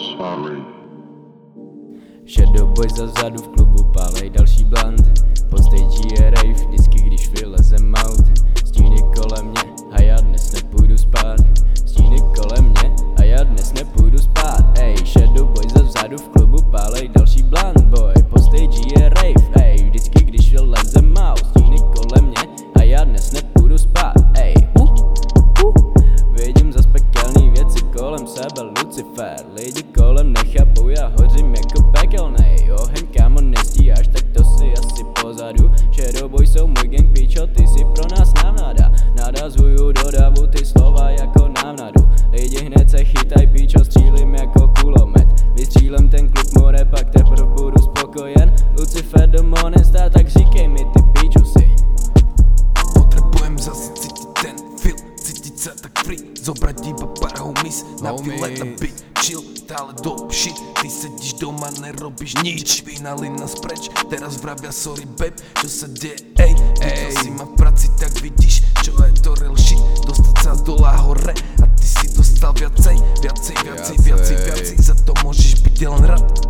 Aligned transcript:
spát 0.00 0.38
Shadow 2.26 2.66
boy 2.66 2.88
za 2.96 3.06
zadu 3.06 3.42
v 3.42 3.48
klubu 3.48 3.84
pálej 3.92 4.30
další 4.30 4.64
blunt 4.64 5.20
Lidi 29.60 29.82
kolem 29.82 30.32
nechápou, 30.32 30.88
já 30.88 31.12
hořím 31.20 31.54
jako 31.54 31.82
pekelnej 31.82 32.72
Oheň 32.72 33.06
kámo 33.16 33.29
free 56.10 56.34
Zobrať 56.34 56.78
iba 56.90 57.06
pár 57.22 57.38
homies 57.38 57.86
Na 58.02 58.10
výlet 58.18 58.58
a 58.58 58.66
byť 58.66 58.94
chill 59.22 59.42
Stále 59.70 59.94
dope 60.02 60.34
shit. 60.34 60.58
Ty 60.82 60.90
sedíš 60.90 61.38
doma, 61.38 61.70
nerobíš 61.78 62.42
nič. 62.42 62.82
Vynali 62.82 63.30
nás 63.30 63.54
preč 63.54 63.86
Teraz 64.10 64.42
vravia 64.42 64.74
sorry 64.74 65.06
babe 65.06 65.38
Čo 65.62 65.68
sa 65.70 65.86
deje, 65.86 66.18
ej 66.42 66.58
Ej. 66.82 67.14
si 67.22 67.30
ma 67.30 67.46
v 67.46 67.54
práci, 67.54 67.86
tak 67.94 68.10
vidíš 68.18 68.66
Čo 68.82 68.98
je 68.98 69.14
to 69.22 69.30
real 69.38 69.54
shit. 69.54 69.78
Dostať 70.02 70.36
sa 70.42 70.58
dole 70.58 70.90
a 70.90 70.98
hore 70.98 71.34
A 71.62 71.64
ty 71.78 71.86
si 71.86 72.10
dostal 72.10 72.50
viacej 72.58 72.98
Viacej, 73.22 73.54
viacej, 73.62 73.96
viacej, 74.02 74.02
Viacej. 74.02 74.36
viacej. 74.42 74.76
Za 74.82 74.94
to 75.06 75.14
môžeš 75.22 75.62
byť 75.62 75.76
len 75.86 76.02
rád 76.02 76.49